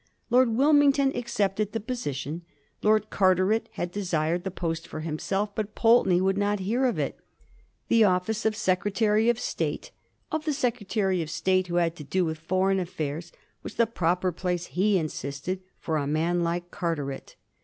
[0.31, 2.41] Lord Wilmington accepted the position.
[2.81, 7.19] Lord Carteret had desired the post for himself, but Pulteney would not hear of it.
[7.87, 9.91] The office of Secretary of State—
[10.31, 14.31] of the Secretary of State who had to do with foreign affairs— was the proper
[14.31, 17.35] place, he insisted, for a man like Carteret.